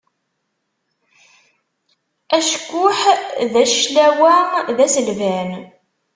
[2.35, 2.99] Acekkuḥ
[3.51, 5.49] d aclawa,d aselban.